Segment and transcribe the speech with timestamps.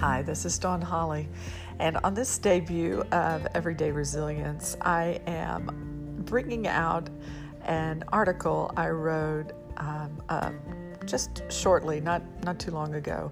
[0.00, 1.28] Hi, this is Dawn Holly,
[1.78, 7.10] and on this debut of Everyday Resilience, I am bringing out
[7.66, 10.52] an article I wrote um, uh,
[11.04, 13.30] just shortly, not not too long ago,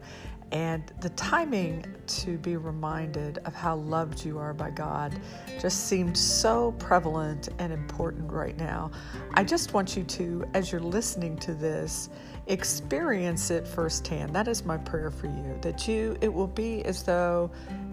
[0.53, 5.21] and the timing to be reminded of how loved you are by God
[5.61, 8.91] just seemed so prevalent and important right now.
[9.35, 12.09] I just want you to, as you're listening to this,
[12.47, 14.35] experience it firsthand.
[14.35, 17.51] That is my prayer for you, that you, it will be as though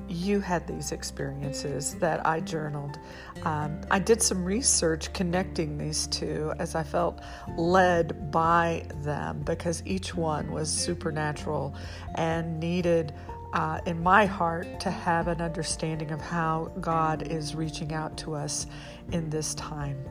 [0.08, 3.00] you had these experiences that I journaled.
[3.44, 7.22] Um, I did some research connecting these two as I felt
[7.58, 11.76] led by them because each one was supernatural
[12.16, 13.14] and needed.
[13.54, 18.36] Uh, in my heart, to have an understanding of how God is reaching out to
[18.36, 18.68] us
[19.14, 20.04] in this time.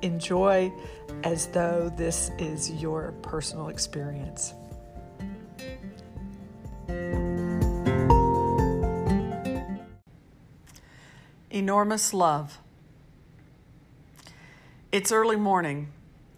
[0.00, 0.72] Enjoy
[1.22, 4.54] as though this is your personal experience.
[11.50, 12.58] Enormous love.
[14.92, 15.88] It's early morning.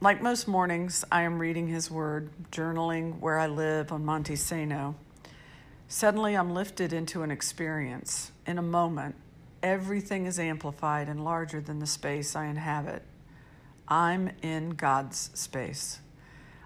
[0.00, 4.94] Like most mornings, I am reading His Word, journaling where I live on Monte Sano.
[5.88, 8.30] Suddenly, I'm lifted into an experience.
[8.46, 9.16] In a moment,
[9.64, 13.02] everything is amplified and larger than the space I inhabit.
[13.88, 15.98] I'm in God's space.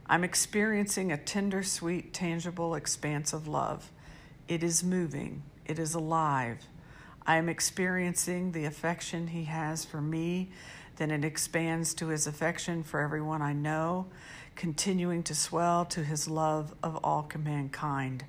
[0.05, 3.91] I'm experiencing a tender, sweet, tangible expanse of love.
[4.49, 6.59] It is moving, it is alive.
[7.27, 10.51] I am experiencing the affection He has for me,
[10.97, 14.07] then it expands to His affection for everyone I know,
[14.57, 18.25] continuing to swell to His love of all mankind.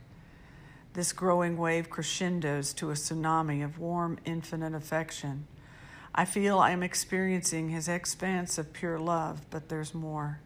[0.94, 5.46] This growing wave crescendos to a tsunami of warm, infinite affection.
[6.14, 10.40] I feel I am experiencing His expanse of pure love, but there's more.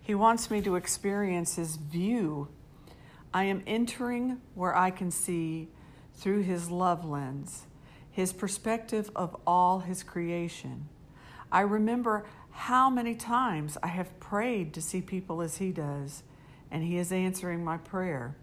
[0.00, 2.46] He wants me to experience His view.
[3.34, 5.68] I am entering where I can see
[6.18, 7.66] through his love lens,
[8.10, 10.88] his perspective of all his creation.
[11.50, 16.24] I remember how many times I have prayed to see people as he does,
[16.70, 18.36] and he is answering my prayer.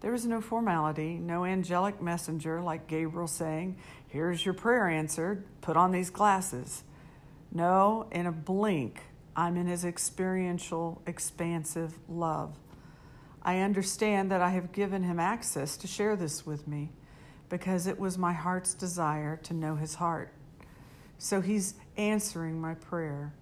[0.00, 3.76] There is no formality, no angelic messenger like Gabriel saying,
[4.08, 6.82] Here's your prayer answered, put on these glasses.
[7.52, 9.00] No, in a blink,
[9.36, 12.56] I'm in his experiential, expansive love.
[13.42, 16.90] I understand that I have given him access to share this with me
[17.52, 20.32] because it was my heart's desire to know his heart.
[21.18, 23.34] So he's answering my prayer.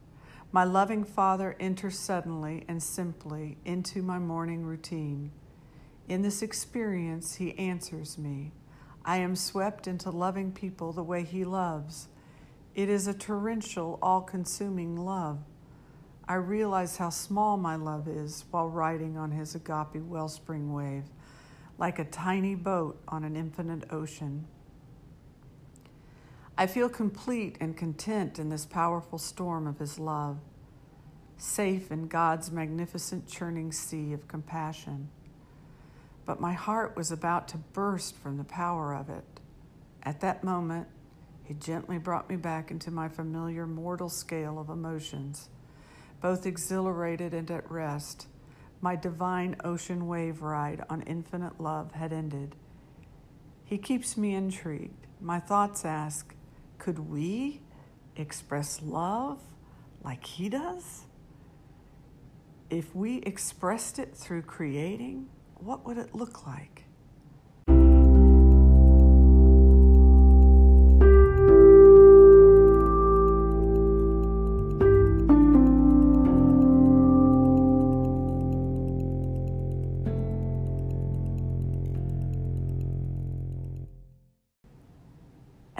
[0.50, 5.30] My loving Father enters suddenly and simply into my morning routine.
[6.08, 8.50] In this experience, he answers me.
[9.04, 12.08] I am swept into loving people the way he loves.
[12.74, 15.38] It is a torrential, all consuming love.
[16.26, 21.04] I realize how small my love is while riding on his agape wellspring wave
[21.80, 24.46] like a tiny boat on an infinite ocean.
[26.56, 30.38] I feel complete and content in this powerful storm of His love,
[31.38, 35.08] safe in God's magnificent churning sea of compassion.
[36.26, 39.40] But my heart was about to burst from the power of it.
[40.02, 40.86] At that moment,
[41.44, 45.48] He gently brought me back into my familiar mortal scale of emotions,
[46.20, 48.26] both exhilarated and at rest
[48.80, 52.54] my divine ocean wave ride on infinite love had ended.
[53.64, 55.06] He keeps me intrigued.
[55.20, 56.34] My thoughts ask
[56.78, 57.60] could we
[58.16, 59.38] express love
[60.02, 61.02] like he does?
[62.70, 66.84] If we expressed it through creating, what would it look like?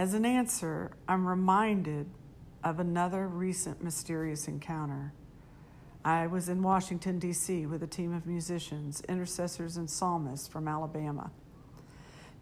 [0.00, 2.08] As an answer, I'm reminded
[2.64, 5.12] of another recent mysterious encounter.
[6.02, 11.30] I was in Washington, D.C., with a team of musicians, intercessors, and psalmists from Alabama.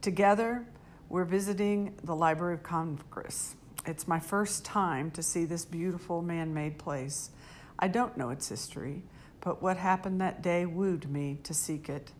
[0.00, 0.68] Together,
[1.08, 3.56] we're visiting the Library of Congress.
[3.84, 7.30] It's my first time to see this beautiful man made place.
[7.76, 9.02] I don't know its history,
[9.40, 12.12] but what happened that day wooed me to seek it.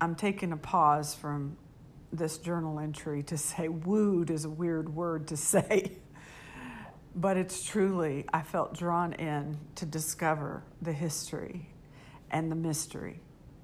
[0.00, 1.58] I'm taking a pause from
[2.12, 5.92] this journal entry to say wooed is a weird word to say.
[7.14, 11.68] but it's truly, I felt drawn in to discover the history
[12.30, 13.20] and the mystery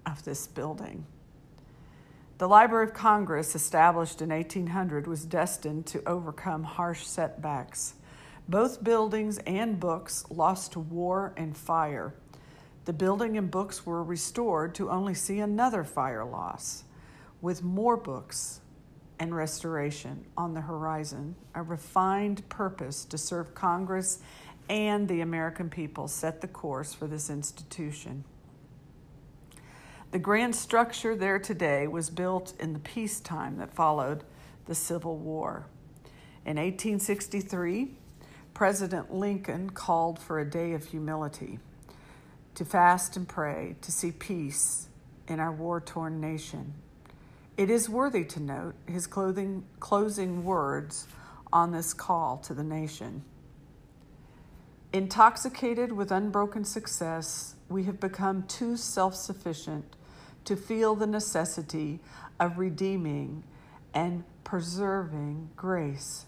[0.07, 1.07] of this building.
[2.39, 7.95] The Library of Congress, established in 1800, was destined to overcome harsh setbacks.
[8.49, 12.13] Both buildings and books lost to war and fire.
[12.87, 16.85] The building and books were restored to only see another fire loss.
[17.41, 18.61] With more books
[19.19, 21.37] and restoration on the horizon.
[21.55, 24.21] A refined purpose to serve Congress
[24.69, 28.25] and the American people set the course for this institution.
[30.11, 34.25] The grand structure there today was built in the peacetime that followed
[34.67, 35.67] the Civil War.
[36.47, 37.91] In 1863,
[38.55, 41.59] President Lincoln called for a day of humility,
[42.55, 44.89] to fast and pray, to see peace
[45.27, 46.75] in our war torn nation.
[47.57, 51.07] It is worthy to note his clothing, closing words
[51.53, 53.23] on this call to the nation.
[54.93, 59.97] Intoxicated with unbroken success, we have become too self sufficient
[60.45, 62.01] to feel the necessity
[62.39, 63.45] of redeeming
[63.95, 66.27] and preserving grace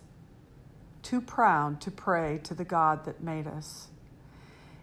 [1.07, 3.87] too proud to pray to the God that made us.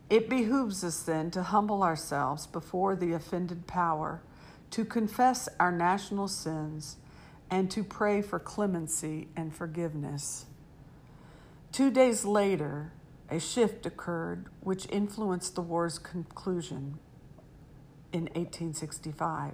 [0.10, 4.22] It behooves us then to humble ourselves before the offended power,
[4.74, 6.98] to confess our national sins,
[7.52, 10.48] and to pray for clemency and forgiveness.
[11.72, 12.92] Two days later,
[13.30, 16.98] a shift occurred which influenced the war's conclusion
[18.12, 19.54] in 1865.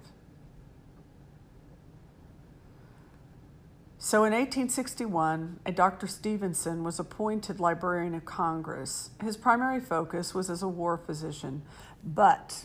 [3.98, 6.08] So in 1861, a Dr.
[6.08, 9.10] Stephenson was appointed Librarian of Congress.
[9.22, 11.64] His primary focus was as a war physician,
[12.02, 12.64] but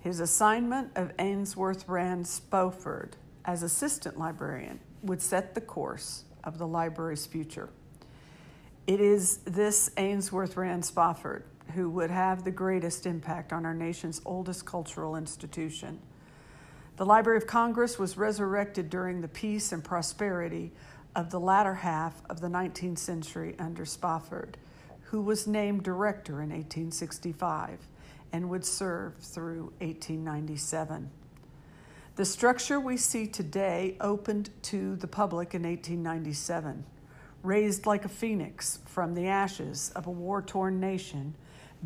[0.00, 6.66] his assignment of Ainsworth Rand Spofford as assistant librarian would set the course of the
[6.66, 7.68] library's future.
[8.86, 14.22] It is this Ainsworth Rand Spofford who would have the greatest impact on our nation's
[14.24, 15.98] oldest cultural institution.
[16.96, 20.72] The Library of Congress was resurrected during the peace and prosperity
[21.14, 24.56] of the latter half of the 19th century under Spofford,
[25.02, 27.78] who was named director in 1865
[28.32, 31.10] and would serve through 1897.
[32.16, 36.84] The structure we see today opened to the public in 1897,
[37.42, 41.34] raised like a phoenix from the ashes of a war torn nation,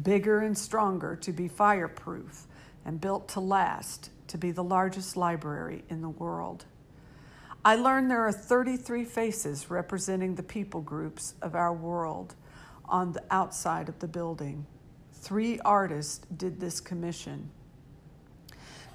[0.03, 2.47] bigger and stronger to be fireproof
[2.85, 6.65] and built to last to be the largest library in the world.
[7.65, 12.35] I learned there are 33 faces representing the people groups of our world
[12.87, 14.67] on the outside of the building.
[15.22, 17.50] Three artists did this commission.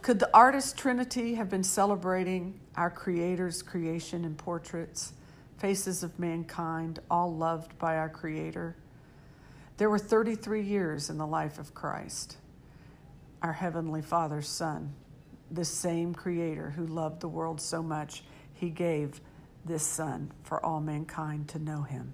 [0.03, 5.13] Could the artist trinity have been celebrating our Creator's creation in portraits,
[5.57, 8.75] faces of mankind, all loved by our Creator?
[9.77, 12.37] There were 33 years in the life of Christ,
[13.41, 14.93] our Heavenly Father's Son
[15.51, 19.21] the same Creator who loved the world so much, he gave
[19.65, 22.13] this Son for all mankind to know him.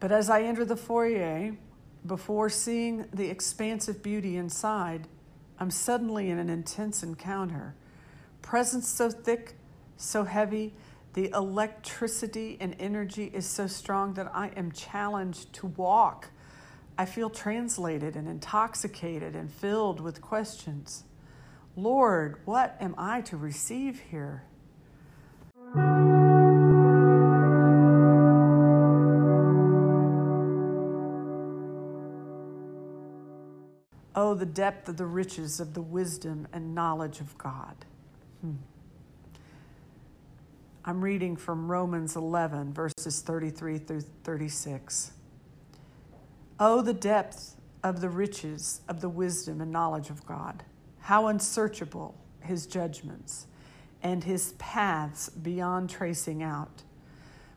[0.00, 1.52] But as I enter the foyer,
[2.08, 5.06] before seeing the expansive beauty inside,
[5.60, 7.74] I'm suddenly in an intense encounter.
[8.42, 9.54] Presence so thick,
[9.96, 10.74] so heavy,
[11.12, 16.30] the electricity and energy is so strong that I am challenged to walk.
[16.96, 21.04] I feel translated and intoxicated and filled with questions.
[21.76, 24.42] Lord, what am I to receive here?
[34.14, 37.76] Oh, the depth of the riches of the wisdom and knowledge of God.
[38.40, 38.54] Hmm.
[40.84, 45.12] I'm reading from Romans 11, verses 33 through 36.
[46.58, 50.64] Oh, the depth of the riches of the wisdom and knowledge of God.
[51.00, 53.46] How unsearchable his judgments
[54.02, 56.82] and his paths beyond tracing out.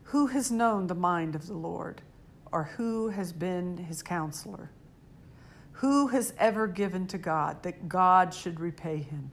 [0.04, 2.02] Who has known the mind of the Lord,
[2.52, 4.70] or who has been his counselor?
[5.82, 9.32] Who has ever given to God that God should repay him?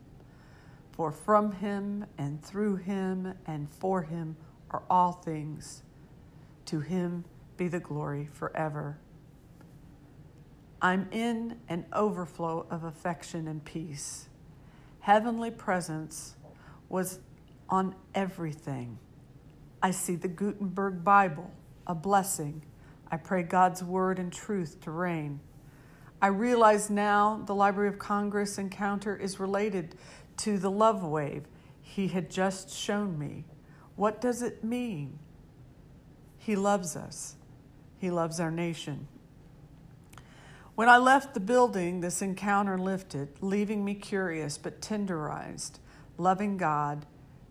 [0.94, 4.36] For from him and through him and for him
[4.72, 5.84] are all things.
[6.66, 7.24] To him
[7.56, 8.98] be the glory forever.
[10.82, 14.28] I'm in an overflow of affection and peace.
[15.02, 16.36] Heavenly presence
[16.90, 17.20] was
[17.70, 18.98] on everything.
[19.84, 21.52] I see the Gutenberg Bible,
[21.86, 22.64] a blessing.
[23.12, 25.42] I pray God's word and truth to reign.
[26.22, 29.96] I realize now the Library of Congress encounter is related
[30.38, 31.44] to the love wave
[31.82, 33.46] he had just shown me.
[33.96, 35.18] What does it mean?
[36.38, 37.36] He loves us.
[37.98, 39.08] He loves our nation.
[40.76, 45.80] When I left the building, this encounter lifted, leaving me curious but tenderized,
[46.18, 47.06] loving God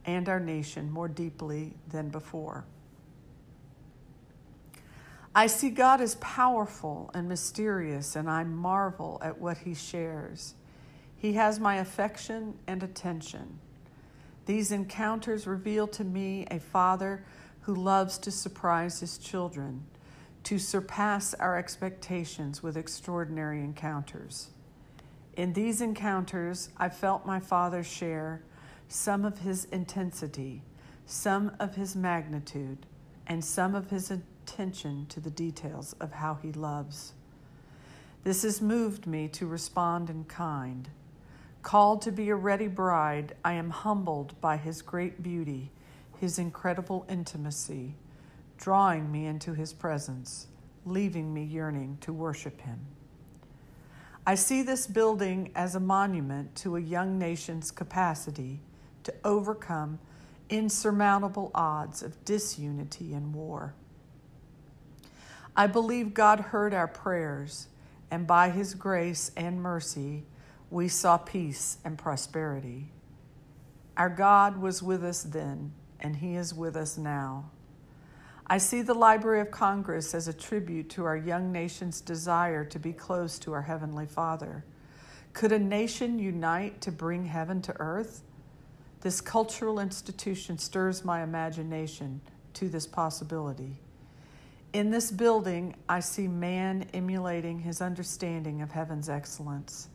[0.07, 2.65] and our nation more deeply than before.
[5.39, 10.55] I see God as powerful and mysterious, and I marvel at what He shares.
[11.17, 13.61] He has my affection and attention.
[14.47, 17.25] These encounters reveal to me a Father
[17.61, 19.87] who loves to surprise his children,
[20.43, 24.49] to surpass our expectations with extraordinary encounters.
[25.37, 28.43] In these encounters, I felt my Father share
[28.89, 30.65] some of his intensity,
[31.07, 32.87] some of his magnitude,
[33.29, 34.11] and some of his
[34.49, 37.13] attention to the details of how he loves.
[38.25, 40.89] This has moved me to respond in kind.
[41.63, 45.71] Called to be a ready bride, I am humbled by his great beauty,
[46.19, 47.95] his incredible intimacy,
[48.57, 50.47] drawing me into his presence,
[50.87, 52.81] leaving me yearning to worship him.
[54.27, 58.61] I see this building as a monument to a young nation's capacity
[59.05, 59.99] to overcome
[60.49, 63.75] insurmountable odds of disunity and war.
[65.59, 67.67] I believe God heard our prayers,
[68.13, 70.23] and by his grace and mercy,
[70.71, 72.93] we saw peace and prosperity.
[73.97, 77.51] Our God was with us then, and he is with us now.
[78.47, 82.79] I see the Library of Congress as a tribute to our young nation's desire to
[82.79, 84.65] be close to our Heavenly Father.
[85.33, 88.23] Could a nation unite to bring heaven to earth?
[89.01, 92.21] This cultural institution stirs my imagination
[92.55, 93.81] to this possibility.
[94.73, 99.89] In this building, I see man emulating his understanding of heaven's excellence.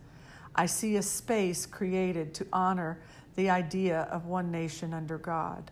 [0.56, 3.00] I see a space created to honor
[3.36, 5.72] the idea of one nation under God.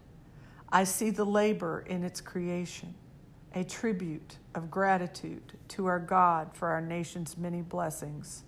[0.72, 2.94] I see the labor in its creation,
[3.56, 8.44] a tribute of gratitude to our God for our nation's many blessings.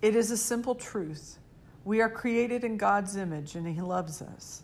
[0.00, 1.38] It is a simple truth.
[1.84, 4.62] We are created in God's image and He loves us.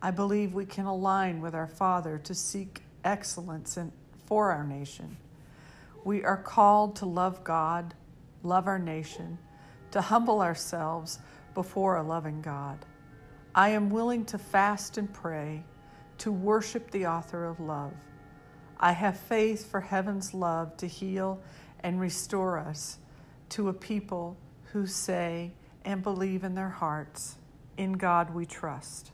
[0.00, 3.92] I believe we can align with our Father to seek excellence in,
[4.26, 5.16] for our nation.
[6.04, 7.94] We are called to love God,
[8.42, 9.38] love our nation,
[9.92, 11.18] to humble ourselves
[11.54, 12.84] before a loving God.
[13.54, 15.64] I am willing to fast and pray,
[16.18, 17.94] to worship the author of love.
[18.78, 21.40] I have faith for heaven's love to heal
[21.80, 22.98] and restore us
[23.50, 24.36] to a people
[24.72, 25.52] who say
[25.84, 27.36] and believe in their hearts,
[27.78, 29.12] In God we trust.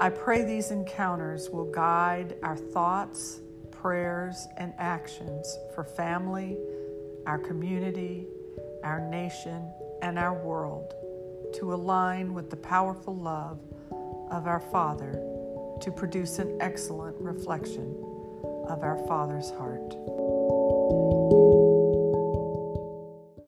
[0.00, 3.40] I pray these encounters will guide our thoughts,
[3.72, 6.56] prayers, and actions for family
[7.26, 8.26] our community,
[8.84, 10.94] our nation, and our world
[11.54, 13.58] to align with the powerful love
[14.30, 15.12] of our Father
[15.80, 17.94] to produce an excellent reflection
[18.68, 19.94] of our Father's heart.